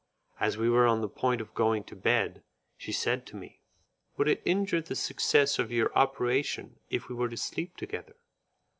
[0.39, 2.41] As we were on the point of going to bed,
[2.75, 3.61] she said to me,
[4.17, 8.15] "Would it injure the success of your operation if we were to sleep together?"